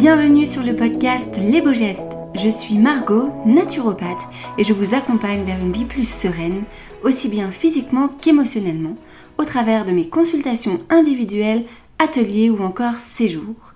[0.00, 2.16] Bienvenue sur le podcast Les Beaux Gestes.
[2.34, 4.22] Je suis Margot, naturopathe,
[4.56, 6.62] et je vous accompagne vers une vie plus sereine,
[7.04, 8.96] aussi bien physiquement qu'émotionnellement,
[9.36, 11.66] au travers de mes consultations individuelles,
[11.98, 13.74] ateliers ou encore séjours.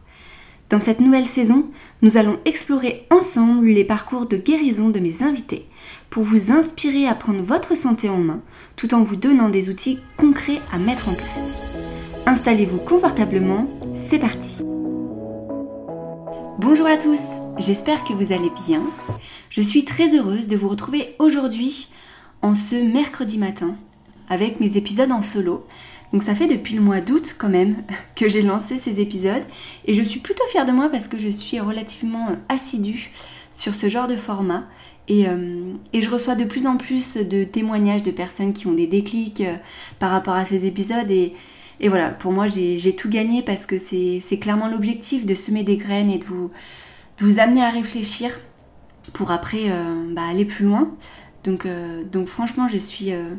[0.70, 1.66] Dans cette nouvelle saison,
[2.00, 5.66] nous allons explorer ensemble les parcours de guérison de mes invités
[6.08, 8.40] pour vous inspirer à prendre votre santé en main
[8.76, 11.64] tout en vous donnant des outils concrets à mettre en place.
[12.24, 14.64] Installez-vous confortablement, c'est parti
[16.58, 17.20] Bonjour à tous,
[17.58, 18.80] j'espère que vous allez bien.
[19.50, 21.88] Je suis très heureuse de vous retrouver aujourd'hui
[22.42, 23.74] en ce mercredi matin
[24.28, 25.66] avec mes épisodes en solo.
[26.12, 27.82] Donc ça fait depuis le mois d'août quand même
[28.14, 29.42] que j'ai lancé ces épisodes
[29.86, 33.10] et je suis plutôt fière de moi parce que je suis relativement assidue
[33.52, 34.62] sur ce genre de format
[35.08, 38.86] et, euh, je reçois de plus en plus de témoignages de personnes qui ont des
[38.86, 39.56] déclics euh,
[39.98, 41.34] par rapport à ces épisodes et,
[41.80, 45.76] et voilà, pour moi, j'ai tout gagné parce que c'est clairement l'objectif de semer des
[45.76, 48.38] graines et de vous, amener à réfléchir
[49.12, 50.90] pour après euh, bah, aller plus loin.
[51.42, 53.34] Donc, euh, franchement, je suis, euh,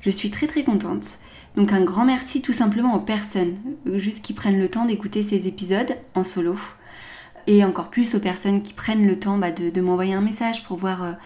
[0.00, 1.20] je suis très très contente.
[1.56, 3.56] Donc un grand merci tout simplement aux personnes,
[3.94, 6.54] juste qui prennent le temps d'écouter ces épisodes en solo.
[7.46, 10.76] Et encore plus aux personnes qui prennent le temps bah, de m'envoyer un message pour
[10.76, 11.16] voir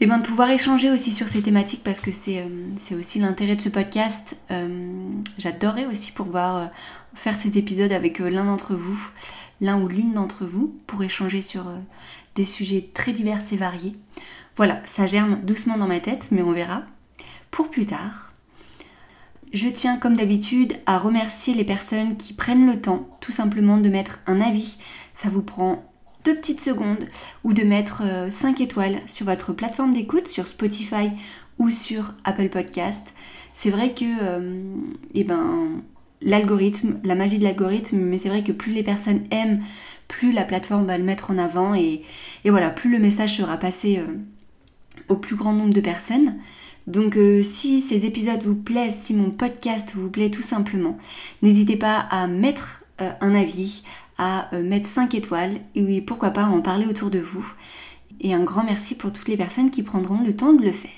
[0.00, 3.56] et ben, de pouvoir échanger aussi sur ces thématiques parce que c'est euh, aussi l'intérêt
[3.56, 4.36] de ce podcast.
[4.50, 6.66] Euh, j'adorerais aussi pouvoir euh,
[7.14, 9.08] faire ces épisodes avec l'un d'entre vous,
[9.60, 11.64] l'un ou l'une d'entre vous, pour échanger sur
[12.34, 13.96] des sujets très divers et variés.
[14.56, 16.82] Voilà, ça germe doucement dans ma tête, mais on verra.
[17.50, 18.32] Pour plus tard,
[19.54, 23.88] je tiens comme d'habitude à remercier les personnes qui prennent le temps tout simplement de
[23.88, 24.76] mettre un avis.
[25.14, 25.90] Ça vous prend
[26.32, 27.04] petites secondes
[27.44, 31.10] ou de mettre 5 euh, étoiles sur votre plateforme d'écoute, sur Spotify
[31.58, 33.14] ou sur Apple Podcast.
[33.52, 34.62] C'est vrai que euh,
[35.14, 35.82] eh ben,
[36.20, 39.62] l'algorithme, la magie de l'algorithme, mais c'est vrai que plus les personnes aiment,
[40.08, 42.02] plus la plateforme va le mettre en avant et,
[42.44, 44.16] voilà, plus le message sera passé euh,
[45.08, 46.36] au plus grand nombre de personnes.
[46.86, 50.96] Donc si ces épisodes vous plaisent, si mon podcast vous plaît tout simplement,
[51.42, 53.82] n'hésitez pas à mettre un avis,
[54.18, 57.46] à euh, mettre 5 étoiles et pourquoi pas en parler autour de vous.
[58.20, 60.90] Et un grand merci pour toutes les personnes qui prendront le temps de le faire.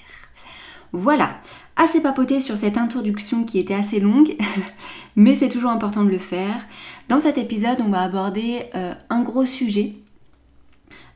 [0.92, 1.40] Voilà,
[1.76, 4.36] assez papoté sur cette introduction qui était assez longue,
[5.16, 6.66] mais c'est toujours important de le faire.
[7.08, 9.94] Dans cet épisode, on va aborder euh, un gros sujet.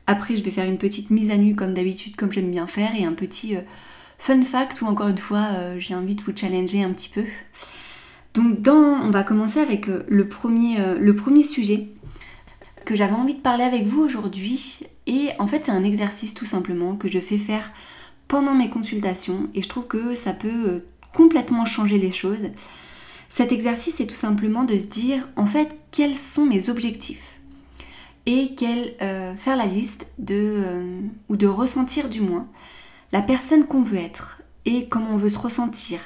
[0.05, 2.93] Après, je vais faire une petite mise à nu comme d'habitude, comme j'aime bien faire,
[2.95, 3.61] et un petit euh,
[4.17, 5.47] fun fact où encore une fois,
[5.79, 7.23] j'ai envie de vous challenger un petit peu.
[8.33, 11.87] Donc on va commencer avec euh, le premier, euh, le premier sujet
[12.85, 14.79] que j'avais envie de parler avec vous aujourd'hui.
[15.05, 17.71] Et en fait c'est un exercice tout simplement que je fais faire
[18.27, 22.47] pendant mes consultations et je trouve que ça peut euh, complètement changer les choses.
[23.29, 27.39] Cet exercice c'est tout simplement de se dire en fait quels sont mes objectifs
[28.25, 28.55] et
[29.35, 30.63] faire la liste de,
[31.27, 32.47] ou de ressentir du moins
[33.11, 35.99] la personne qu'on veut être et comment on veut se ressentir,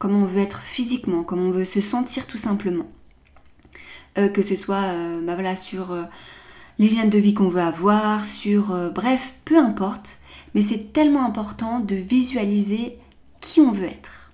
[0.00, 2.88] comment on veut être physiquement, comment on veut se sentir tout simplement.
[4.18, 6.02] Euh, que ce soit euh, bah voilà, sur euh,
[6.80, 8.74] l'hygiène de vie qu'on veut avoir, sur...
[8.92, 10.18] bref, peu importe,
[10.54, 12.96] mais c'est tellement important de visualiser
[13.40, 14.32] qui on veut être.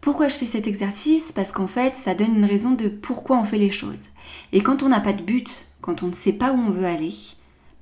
[0.00, 1.32] Pourquoi je fais cet exercice?
[1.32, 4.08] Parce qu'en fait, ça donne une raison de pourquoi on fait les choses.
[4.52, 6.84] Et quand on n'a pas de but, quand on ne sait pas où on veut
[6.86, 7.14] aller,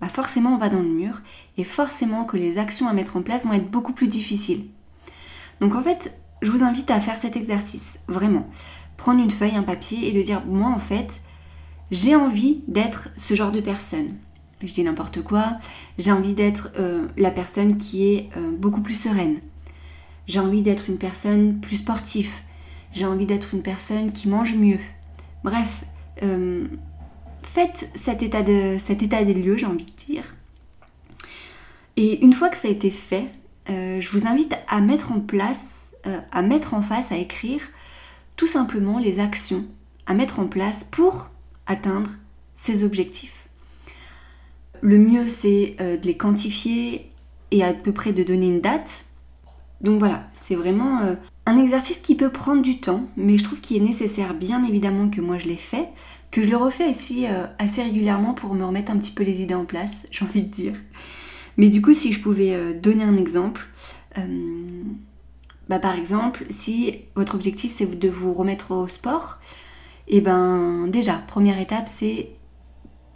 [0.01, 1.23] bah forcément on va dans le mur
[1.57, 4.67] et forcément que les actions à mettre en place vont être beaucoup plus difficiles.
[5.61, 8.49] Donc en fait, je vous invite à faire cet exercice, vraiment.
[8.97, 11.21] Prendre une feuille, un papier et de dire, moi en fait,
[11.91, 14.17] j'ai envie d'être ce genre de personne.
[14.63, 15.59] Je dis n'importe quoi,
[15.99, 19.39] j'ai envie d'être euh, la personne qui est euh, beaucoup plus sereine.
[20.27, 22.31] J'ai envie d'être une personne plus sportive.
[22.93, 24.79] J'ai envie d'être une personne qui mange mieux.
[25.43, 25.85] Bref,
[26.23, 26.67] euh,
[27.43, 28.43] faites cet état,
[28.79, 30.35] cet état des lieux, j'ai envie de dire.
[31.97, 33.27] Et une fois que ça a été fait,
[33.69, 35.74] je vous invite à mettre en place
[36.07, 37.63] euh, à mettre en face, à écrire
[38.37, 39.65] tout simplement les actions
[40.07, 41.31] à mettre en place pour
[41.67, 42.11] atteindre
[42.57, 43.49] ces objectifs.
[44.83, 47.11] Le mieux, c'est euh, de les quantifier
[47.53, 49.07] et à peu près de donner une date.
[49.81, 51.15] Donc voilà, c'est vraiment euh,
[51.47, 55.09] un exercice qui peut prendre du temps, mais je trouve qu'il est nécessaire, bien évidemment
[55.09, 55.89] que moi je l'ai fait,
[56.31, 57.27] que je le refais ici
[57.59, 60.51] assez régulièrement pour me remettre un petit peu les idées en place, j'ai envie de
[60.51, 60.75] dire.
[61.57, 63.69] Mais du coup, si je pouvais donner un exemple,
[65.69, 69.39] bah, par exemple, si votre objectif c'est de vous remettre au sport,
[70.07, 72.31] et eh ben déjà, première étape c'est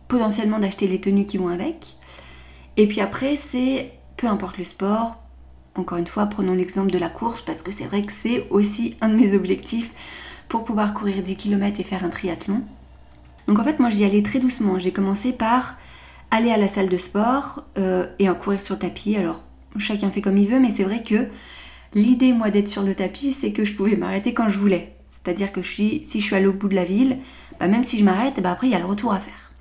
[0.09, 1.95] potentiellement d'acheter les tenues qui vont avec.
[2.79, 5.19] Et puis après, c'est peu importe le sport,
[5.79, 8.97] encore une fois, prenons l'exemple de la course parce que c'est vrai que c'est aussi
[9.01, 9.93] un de mes objectifs
[10.49, 12.63] pour pouvoir courir 10 km et faire un triathlon.
[13.47, 14.79] Donc en fait, moi j'y allais très doucement.
[14.79, 15.77] J'ai commencé par
[16.31, 19.17] aller à la salle de sport euh, et en courir sur tapis.
[19.17, 19.45] Alors
[19.79, 21.29] chacun fait comme il veut, mais c'est vrai que
[21.95, 24.95] l'idée, moi, d'être sur le tapis, c'est que je pouvais m'arrêter quand je voulais.
[25.11, 27.19] C'est-à-dire que si je suis allée au bout de la ville,
[27.61, 29.53] bah, même si je m'arrête, bah, après il y a le retour à faire.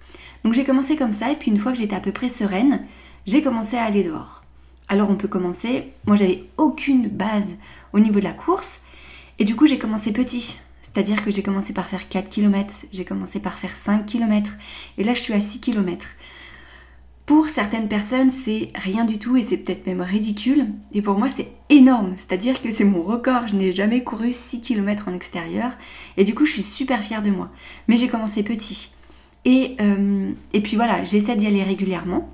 [0.44, 2.86] Donc j'ai commencé comme ça, et puis une fois que j'étais à peu près sereine,
[3.26, 4.44] j'ai commencé à aller dehors.
[4.88, 7.56] Alors on peut commencer, moi j'avais aucune base
[7.92, 8.82] au niveau de la course,
[9.40, 10.60] et du coup j'ai commencé petit.
[10.82, 14.54] C'est-à-dire que j'ai commencé par faire 4 km, j'ai commencé par faire 5 km,
[14.98, 16.08] et là je suis à 6 km.
[17.28, 20.68] Pour certaines personnes, c'est rien du tout et c'est peut-être même ridicule.
[20.94, 22.14] Et pour moi, c'est énorme.
[22.16, 23.48] C'est-à-dire que c'est mon record.
[23.48, 25.72] Je n'ai jamais couru 6 km en extérieur.
[26.16, 27.50] Et du coup, je suis super fière de moi.
[27.90, 28.92] Mais j'ai commencé petit.
[29.44, 32.30] Et, euh, et puis voilà, j'essaie d'y aller régulièrement.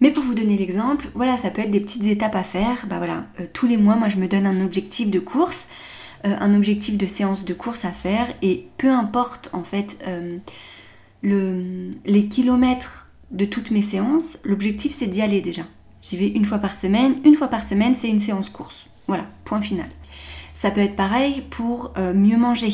[0.00, 2.86] Mais pour vous donner l'exemple, voilà, ça peut être des petites étapes à faire.
[2.88, 5.68] Bah voilà, euh, tous les mois, moi, je me donne un objectif de course,
[6.26, 8.26] euh, un objectif de séance de course à faire.
[8.42, 10.04] Et peu importe, en fait,
[11.22, 13.03] le, les kilomètres
[13.34, 15.62] de toutes mes séances, l'objectif c'est d'y aller déjà.
[16.00, 17.16] J'y vais une fois par semaine.
[17.24, 18.86] Une fois par semaine, c'est une séance course.
[19.06, 19.88] Voilà, point final.
[20.52, 22.72] Ça peut être pareil pour euh, mieux manger.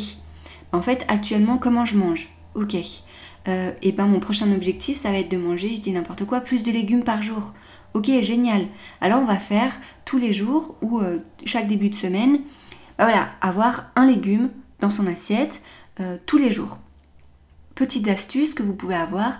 [0.73, 2.29] En fait, actuellement, comment je mange?
[2.55, 2.77] Ok.
[3.49, 6.41] Euh, et ben mon prochain objectif, ça va être de manger, je dis n'importe quoi,
[6.41, 7.55] plus de légumes par jour.
[7.95, 8.67] Ok, génial.
[9.01, 9.73] Alors on va faire
[10.05, 12.41] tous les jours ou euh, chaque début de semaine,
[12.99, 15.63] voilà, avoir un légume dans son assiette
[16.27, 16.79] tous les jours.
[17.75, 19.39] Petite astuce que vous pouvez avoir,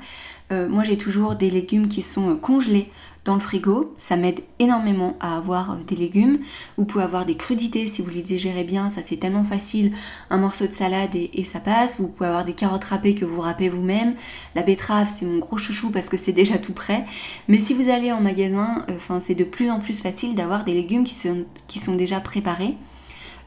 [0.53, 2.91] euh, moi j'ai toujours des légumes qui sont euh, congelés
[3.25, 3.95] dans le frigo.
[3.99, 6.41] Ça m'aide énormément à avoir euh, des légumes.
[6.77, 9.93] Vous pouvez avoir des crudités si vous les digérez bien, ça c'est tellement facile.
[10.29, 12.01] Un morceau de salade et, ça passe.
[12.01, 14.15] Vous pouvez avoir des carottes râpées que vous râpez vous-même.
[14.55, 17.05] La betterave c'est mon gros chouchou parce que c'est déjà tout prêt.
[17.49, 18.85] Mais si vous allez en magasin,
[19.21, 22.77] c'est de plus en plus facile d'avoir des légumes qui sont déjà préparés.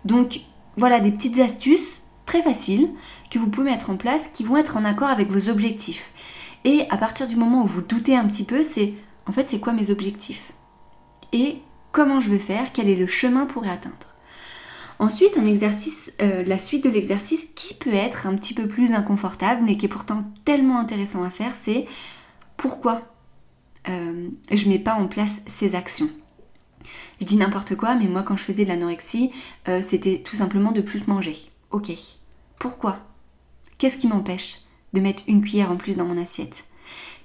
[0.06, 0.42] Donc
[0.78, 2.90] voilà des petites astuces très faciles
[3.30, 6.13] que vous pouvez mettre en place qui vont être en accord avec vos objectifs.
[6.66, 8.94] Et à partir du moment où vous doutez un petit peu, c'est
[9.26, 10.54] en fait c'est quoi mes objectifs?
[11.32, 11.58] Et
[11.92, 12.72] comment je vais faire?
[12.72, 13.96] Quel est le chemin pour y atteindre?
[15.00, 18.94] Ensuite, un exercice, euh, la suite de l'exercice qui peut être un petit peu plus
[18.94, 21.88] inconfortable, mais qui est pourtant tellement intéressant à faire, c'est
[22.56, 23.02] pourquoi
[23.90, 26.10] euh, je mets pas en place ces actions?
[27.20, 29.32] Je dis n'importe quoi, mais moi quand je faisais de l'anorexie,
[29.68, 31.36] euh, c'était tout simplement de plus manger.
[31.72, 31.92] Ok.
[32.60, 33.00] Pourquoi?
[33.78, 34.63] Qu'est-ce qui m'empêche?
[34.94, 36.66] De mettre une cuillère en plus dans mon assiette.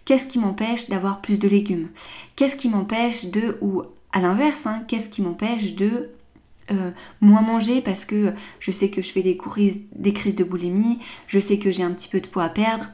[0.04, 1.88] Qu'est-ce qui m'empêche d'avoir plus de légumes?
[2.34, 3.82] Qu'est-ce qui m'empêche de, ou
[4.12, 6.10] à l'inverse, hein, qu'est-ce qui m'empêche de
[6.70, 10.44] euh, moins manger parce que je sais que je fais des, crises, des crises de
[10.44, 12.90] boulimie, je sais que j'ai un petit peu de poids à perdre,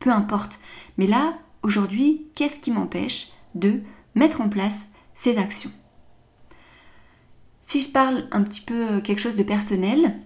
[0.00, 0.60] peu importe.
[0.98, 3.80] Mais là, aujourd'hui, qu'est-ce qui m'empêche de
[4.14, 4.82] mettre en place
[5.14, 5.70] ces actions?
[7.60, 10.16] Si je parle un petit peu euh, quelque chose de personnel,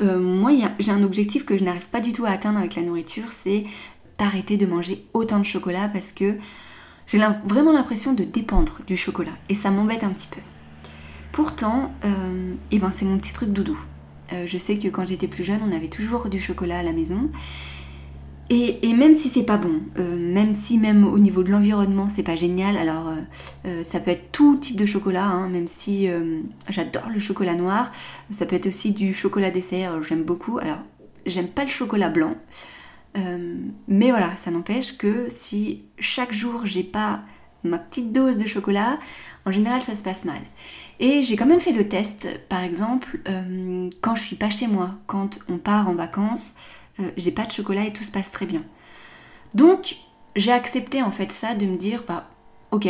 [0.00, 2.82] euh, moi, j'ai un objectif que je n'arrive pas du tout à atteindre avec la
[2.82, 3.64] nourriture, c'est
[4.18, 6.36] d'arrêter de manger autant de chocolat parce que
[7.06, 10.40] j'ai vraiment l'impression de dépendre du chocolat et ça m'embête un petit peu.
[11.32, 13.78] Pourtant, euh, eh ben, c'est mon petit truc doudou.
[14.32, 16.92] Euh, je sais que quand j'étais plus jeune, on avait toujours du chocolat à la
[16.92, 17.30] maison
[18.50, 22.22] et, même si c'est pas bon, euh, même si même au niveau de l'environnement c'est
[22.22, 23.16] pas génial, alors euh,
[23.66, 26.08] euh, ça peut être tout type de chocolat, hein, même si
[26.68, 27.92] j'adore le chocolat noir,
[28.30, 30.58] ça peut être aussi du chocolat dessert, j'aime beaucoup.
[30.58, 30.78] Alors
[31.24, 32.34] j'aime pas le chocolat blanc,
[33.88, 37.20] mais voilà, ça n'empêche que si chaque jour j'ai pas
[37.64, 38.98] ma petite dose de chocolat,
[39.46, 40.40] en général ça se passe mal.
[41.00, 43.18] Et j'ai quand même fait le test, par exemple,
[44.02, 46.52] quand je suis pas chez moi, quand on part en vacances.
[47.00, 48.62] Euh, j'ai pas de chocolat et tout se passe très bien.
[49.54, 49.96] Donc
[50.36, 52.28] j'ai accepté en fait ça de me dire bah
[52.70, 52.88] ok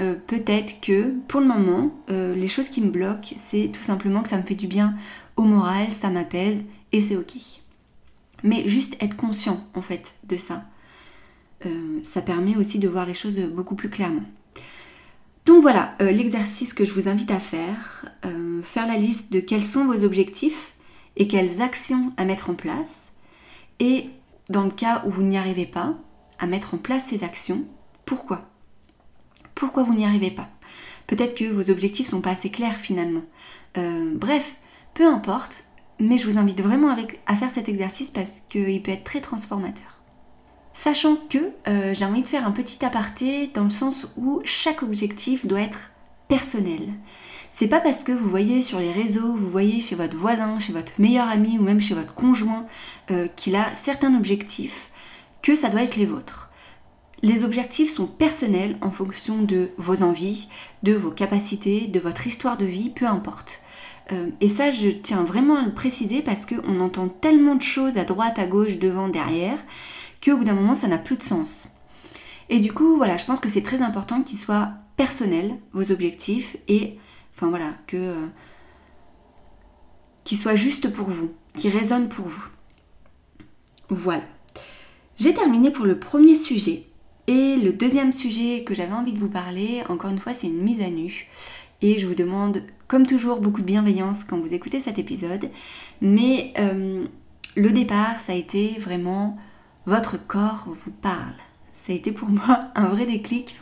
[0.00, 4.22] euh, peut-être que pour le moment euh, les choses qui me bloquent c'est tout simplement
[4.22, 4.94] que ça me fait du bien
[5.36, 7.34] au moral, ça m'apaise et c'est ok.
[8.42, 10.64] Mais juste être conscient en fait de ça,
[12.02, 14.24] ça permet aussi de voir les choses beaucoup plus clairement.
[15.46, 18.04] Donc voilà, l'exercice que je vous invite à faire,
[18.64, 20.72] faire la liste de quels sont vos objectifs
[21.16, 23.11] et quelles actions à mettre en place
[23.82, 24.10] et
[24.48, 25.94] dans le cas où vous n'y arrivez pas,
[26.38, 27.64] à mettre en place ces actions.
[28.06, 28.48] Pourquoi?
[29.56, 30.48] Pourquoi vous n'y arrivez pas?
[31.08, 33.22] Peut-être que vos objectifs sont pas assez clairs finalement.
[33.76, 34.54] Euh, bref,
[34.94, 35.64] peu importe,
[35.98, 36.96] mais je vous invite vraiment
[37.26, 40.00] à faire cet exercice parce qu'il peut être très transformateur.
[40.74, 44.84] Sachant que euh, j'ai envie de faire un petit aparté dans le sens où chaque
[44.84, 45.90] objectif doit être
[46.28, 46.88] personnel.
[47.54, 50.72] C'est pas parce que vous voyez sur les réseaux, vous voyez chez votre voisin, chez
[50.72, 52.64] votre meilleur ami ou même chez votre conjoint
[53.10, 54.88] euh, qu'il a certains objectifs
[55.42, 56.50] que ça doit être les vôtres.
[57.22, 60.48] Les objectifs sont personnels en fonction de vos envies,
[60.82, 63.62] de vos capacités, de votre histoire de vie, peu importe.
[64.12, 67.98] Euh, et ça, je tiens vraiment à le préciser parce qu'on entend tellement de choses
[67.98, 69.58] à droite, à gauche, devant, derrière,
[70.24, 71.68] qu'au bout d'un moment, ça n'a plus de sens.
[72.48, 76.56] Et du coup, voilà, je pense que c'est très important qu'ils soient personnels, vos objectifs,
[76.66, 76.96] et
[77.34, 78.26] enfin voilà, que euh,
[80.24, 82.44] qu'ils soient justes pour vous, qu'ils résonnent pour vous.
[83.88, 84.24] Voilà.
[85.16, 86.86] J'ai terminé pour le premier sujet.
[87.28, 90.62] Et le deuxième sujet que j'avais envie de vous parler, encore une fois, c'est une
[90.62, 91.28] mise à nu.
[91.80, 95.50] Et je vous demande, comme toujours, beaucoup de bienveillance quand vous écoutez cet épisode.
[96.00, 97.04] Mais euh,
[97.56, 99.38] le départ, ça a été vraiment
[99.86, 101.34] votre corps vous parle.
[101.84, 103.56] Ça a été pour moi un vrai déclic,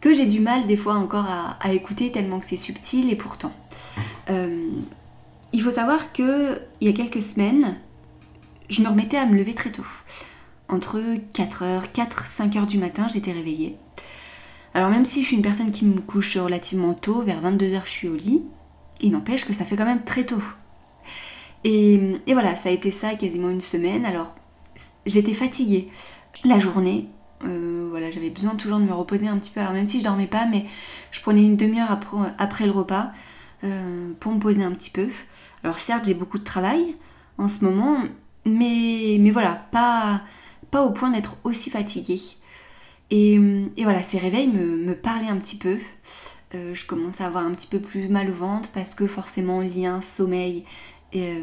[0.00, 3.52] que j'ai du mal des fois encore à, écouter tellement que c'est subtil et pourtant.
[4.30, 4.68] Euh,
[5.54, 7.78] il faut savoir que il y a quelques semaines,
[8.68, 9.86] je me remettais à me lever très tôt.
[10.68, 11.00] Entre
[11.32, 13.76] 4h, 4, 5h du matin, j'étais réveillée.
[14.74, 17.90] Alors même si je suis une personne qui me couche relativement tôt, vers 22h je
[17.90, 18.42] suis au lit,
[19.00, 20.42] il n'empêche que ça fait quand même très tôt.
[21.64, 24.04] Et, voilà, ça a été ça quasiment une semaine.
[24.04, 24.34] Alors
[25.06, 25.88] j'étais fatiguée
[26.44, 27.08] la journée.
[27.44, 29.60] Euh, voilà, j'avais besoin toujours de me reposer un petit peu.
[29.60, 30.66] Alors même si je dormais pas, mais
[31.10, 31.90] je prenais une demi-heure
[32.38, 33.12] après, le repas
[33.64, 35.08] euh, pour me poser un petit peu.
[35.62, 36.96] Alors certes, j'ai beaucoup de travail
[37.38, 38.02] en ce moment,
[38.44, 40.22] mais, mais voilà, pas,
[40.74, 42.20] au point d'être aussi fatiguée.
[43.10, 43.38] Et,
[43.78, 45.78] voilà, ces réveils me, parlaient un petit peu.
[46.54, 49.60] Euh, je commence à avoir un petit peu plus mal au ventre parce que forcément
[49.60, 50.64] lien sommeil
[51.12, 51.34] et,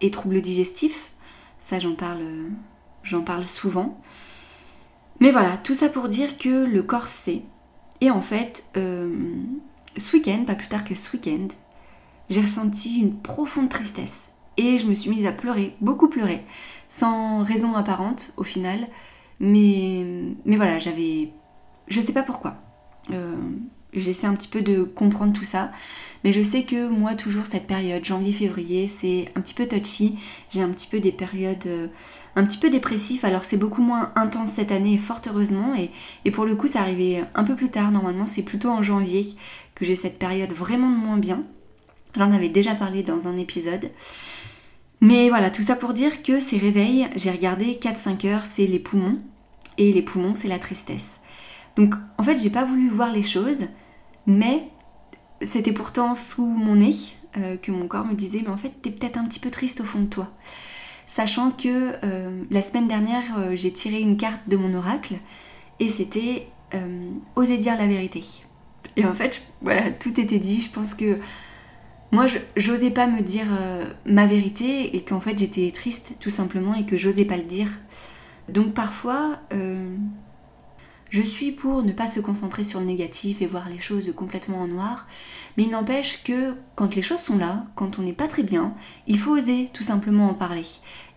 [0.00, 1.12] et troubles digestifs.
[1.58, 2.22] Ça j'en parle,
[3.02, 4.00] j'en parle souvent.
[5.20, 7.42] Mais voilà, tout ça pour dire que le corps sait.
[8.00, 9.34] Et en fait, euh,
[9.96, 11.48] ce week-end, pas plus tard que ce week-end,
[12.30, 14.30] j'ai ressenti une profonde tristesse.
[14.56, 16.44] Et je me suis mise à pleurer, beaucoup pleurer,
[16.88, 18.88] sans raison apparente au final.
[19.40, 20.04] Mais,
[20.44, 21.32] mais voilà, j'avais.
[21.88, 22.56] Je sais pas pourquoi.
[23.10, 23.36] Euh,
[23.92, 25.70] j'essaie un petit peu de comprendre tout ça.
[26.24, 30.18] Mais je sais que moi, toujours cette période, janvier-février, c'est un petit peu touchy.
[30.50, 31.86] J'ai un petit peu des périodes euh,
[32.34, 33.24] un petit peu dépressives.
[33.24, 35.74] Alors, c'est beaucoup moins intense cette année, fort heureusement.
[35.76, 35.90] Et,
[36.24, 37.92] et pour le coup, ça arrivait un peu plus tard.
[37.92, 39.28] Normalement, c'est plutôt en janvier
[39.76, 41.44] que j'ai cette période vraiment de moins bien.
[42.16, 43.90] J'en avais déjà parlé dans un épisode.
[45.00, 48.80] Mais voilà, tout ça pour dire que ces réveils, j'ai regardé 4-5 heures, c'est les
[48.80, 49.18] poumons.
[49.76, 51.18] Et les poumons, c'est la tristesse.
[51.76, 53.66] Donc en fait, j'ai pas voulu voir les choses,
[54.28, 54.68] mais
[55.42, 56.94] c'était pourtant sous mon nez
[57.36, 59.80] euh, que mon corps me disait Mais en fait, t'es peut-être un petit peu triste
[59.80, 60.28] au fond de toi.
[61.06, 65.16] Sachant que euh, la semaine dernière, euh, j'ai tiré une carte de mon oracle
[65.80, 66.46] et c'était
[67.34, 68.22] Oser dire la vérité.
[68.96, 70.60] Et en fait, voilà, tout était dit.
[70.60, 71.18] Je pense que
[72.12, 73.46] moi, j'osais pas me dire
[74.04, 77.70] ma vérité et qu'en fait j'étais triste tout simplement et que j'osais pas le dire.
[78.50, 79.38] Donc parfois,
[81.10, 84.58] je suis pour ne pas se concentrer sur le négatif et voir les choses complètement
[84.58, 85.06] en noir.
[85.56, 88.74] Mais il n'empêche que quand les choses sont là, quand on n'est pas très bien,
[89.06, 90.66] il faut oser tout simplement en parler.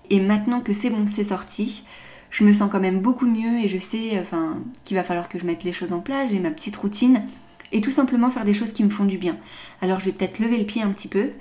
[0.09, 1.83] Et maintenant que c'est bon, c'est sorti,
[2.29, 5.37] je me sens quand même beaucoup mieux et je sais enfin, qu'il va falloir que
[5.37, 7.25] je mette les choses en place, j'ai ma petite routine
[7.73, 9.37] et tout simplement faire des choses qui me font du bien.
[9.81, 11.31] Alors je vais peut-être lever le pied un petit peu,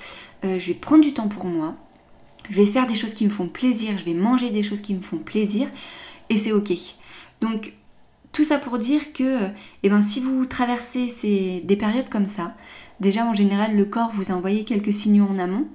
[0.44, 1.76] euh, je vais prendre du temps pour moi,
[2.48, 4.94] je vais faire des choses qui me font plaisir, je vais manger des choses qui
[4.94, 5.68] me font plaisir
[6.28, 6.72] et c'est ok.
[7.40, 7.72] Donc
[8.32, 9.48] tout ça pour dire que
[9.82, 12.54] eh ben, si vous traversez ces, des périodes comme ça,
[13.00, 15.66] déjà en général le corps vous a envoyé quelques signaux en amont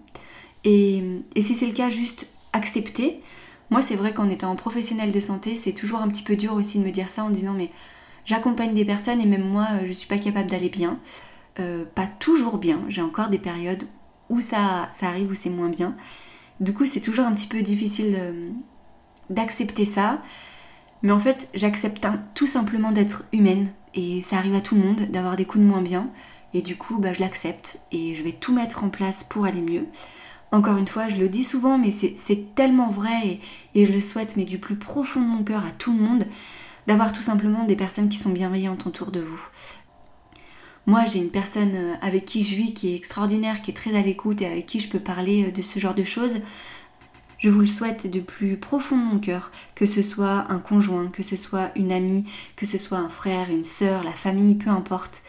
[0.64, 1.04] et,
[1.38, 3.22] si c'est le cas juste accepter.
[3.70, 6.80] Moi c'est vrai qu'en étant professionnel de santé c'est toujours un petit peu dur aussi
[6.80, 7.72] de me dire ça en disant mais
[8.26, 11.00] J'accompagne des personnes et même moi, je suis pas capable d'aller bien.
[11.60, 12.82] Euh, pas toujours bien.
[12.90, 13.84] J'ai encore des périodes
[14.30, 15.96] où ça, ça arrive, où c'est moins bien.
[16.60, 18.50] Du coup, c'est toujours un petit peu difficile euh,
[19.30, 20.22] d'accepter ça.
[21.02, 23.70] Mais en fait, j'accepte tout simplement d'être humaine.
[23.94, 26.10] Et ça arrive à tout le monde d'avoir des coups de moins bien.
[26.54, 29.62] Et du coup, bah, je l'accepte et je vais tout mettre en place pour aller
[29.62, 29.88] mieux.
[30.52, 33.42] Encore une fois, je le dis souvent, mais c'est tellement vrai et,
[33.74, 36.25] et, je le souhaite, mais du plus profond de mon cœur à tout le monde
[36.88, 39.42] d'avoir tout simplement des personnes qui sont bienveillantes autour de vous.
[40.88, 43.96] Moi, j'ai une personne euh, avec qui je vis qui est extraordinaire, qui est très
[43.96, 46.38] à l'écoute et avec qui je peux parler euh, de ce genre de choses.
[47.46, 51.10] Je vous le souhaite du plus profond de mon cœur, que ce soit un conjoint,
[51.10, 52.25] que ce soit une amie,
[52.56, 55.22] que ce soit un frère, une sœur, la famille, peu importe.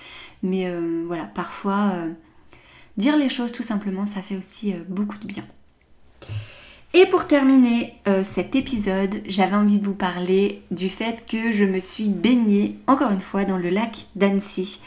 [0.43, 1.93] Mais euh, voilà, parfois,
[2.97, 5.45] dire les choses tout simplement, ça fait aussi beaucoup de bien.
[6.95, 11.65] Et pour terminer euh, cet épisode, j'avais envie de vous parler du fait que je
[11.65, 14.81] me suis baignée encore une fois dans le lac d'Annecy.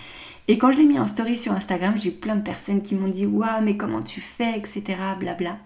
[0.47, 2.95] Et quand je l'ai mis en story sur Instagram, j'ai eu plein de personnes qui
[2.95, 4.95] m'ont dit Waouh, mais comment tu fais, etc.
[5.19, 5.59] Blabla.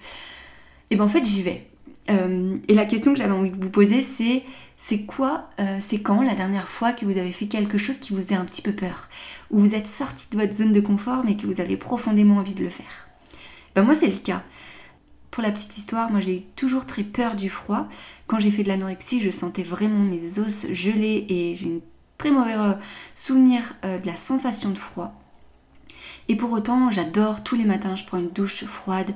[0.93, 1.65] Et ben en fait, j'y vais.
[2.07, 4.43] et la question que j'avais envie de vous poser, c'est
[4.77, 8.17] c'est quoi, c'est quand la dernière fois que vous avez fait quelque chose qui vous
[8.17, 9.09] faisait un petit peu peur?
[9.49, 12.53] Où vous êtes sorti de votre zone de confort mais que vous avez profondément envie
[12.53, 13.07] de le faire?
[13.73, 14.43] Ben Moi, c'est le cas.
[15.31, 17.87] Pour la petite histoire, moi j'ai toujours très peur du froid.
[18.27, 21.79] Quand j'ai fait de l'anorexie, je sentais vraiment mes os gelés et j'ai un
[22.19, 22.73] très mauvais euh,
[23.15, 25.22] souvenir euh, de la sensation de froid.
[26.29, 29.11] Et pour autant, j'adore tous les matins, je prends une douche froide,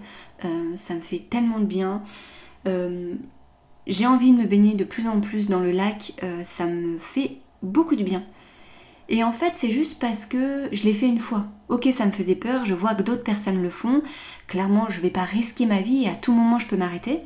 [0.46, 2.04] euh, ça me fait tellement de bien.
[3.88, 7.38] j'ai envie de me baigner de plus en plus dans le lac, ça me fait
[7.64, 8.24] beaucoup de bien.
[9.10, 11.46] Et en fait, c'est juste parce que je l'ai fait une fois.
[11.70, 14.02] Ok, ça me faisait peur, je vois que d'autres personnes le font.
[14.48, 17.22] Clairement, je ne vais pas risquer ma vie et à tout moment, je peux m'arrêter.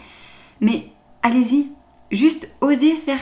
[0.59, 0.87] Mais
[1.23, 1.71] allez-y,
[2.11, 3.21] juste osez faire,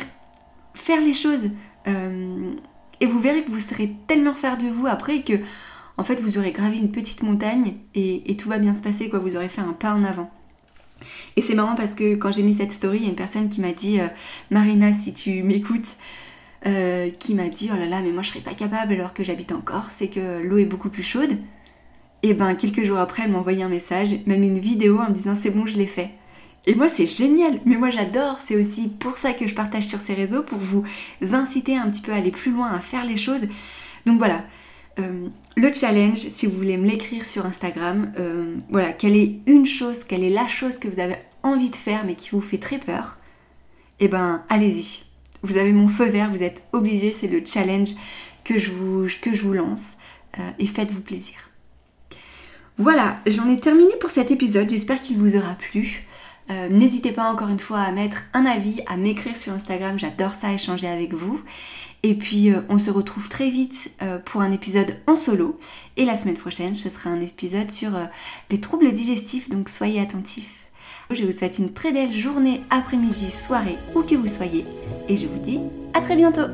[0.73, 1.51] faire les choses.
[1.87, 2.51] Euh,
[2.99, 5.33] et vous verrez que vous serez tellement fier de vous après que,
[5.99, 9.19] en fait, vous aurez gravi une petite montagne et, tout va bien se passer, quoi.
[9.19, 10.31] Vous aurez fait un pas en avant.
[11.35, 13.49] Et c'est marrant parce que quand j'ai mis cette story, il y a une personne
[13.49, 14.07] qui m'a dit euh,
[14.49, 15.97] Marina, si tu m'écoutes,
[16.65, 19.23] euh, qui m'a dit oh là là mais moi je serais pas capable alors que
[19.23, 21.37] j'habite en Corse c'est que l'eau est beaucoup plus chaude.
[22.21, 25.13] Et ben quelques jours après elle m'a envoyé un message même une vidéo en me
[25.13, 26.09] disant c'est bon je l'ai fait.
[26.65, 27.59] Et moi c'est génial.
[27.65, 28.37] Mais moi j'adore.
[28.41, 30.83] C'est aussi pour ça que je partage sur ces réseaux pour vous
[31.33, 33.47] inciter un petit peu à aller plus loin à faire les choses.
[34.05, 34.43] Donc voilà
[34.99, 39.65] euh, le challenge, si vous voulez me l'écrire sur Instagram, euh, voilà, quelle est une
[39.65, 42.57] chose, quelle est la chose que vous avez envie de faire mais qui vous fait
[42.57, 43.17] très peur,
[43.99, 45.03] eh ben allez-y,
[45.41, 47.89] vous avez mon feu vert, vous êtes obligé, c'est le challenge
[48.43, 49.93] que je vous, que je vous lance
[50.39, 51.35] euh, et faites-vous plaisir.
[52.77, 56.05] Voilà, j'en ai terminé pour cet épisode, j'espère qu'il vous aura plu.
[56.49, 60.33] Euh, n'hésitez pas encore une fois à mettre un avis, à m'écrire sur Instagram, j'adore
[60.33, 61.39] ça, échanger avec vous.
[62.01, 63.91] Et puis euh, on se retrouve très vite
[64.25, 65.59] pour un épisode en solo.
[65.97, 67.91] Et la semaine prochaine, ce sera un épisode sur
[68.49, 70.65] les troubles digestifs, donc soyez attentifs.
[71.11, 74.63] Je vous souhaite une très belle journée, après-midi, soirée, où que vous soyez.
[75.07, 75.59] Et je vous dis
[75.93, 76.45] à très bientôt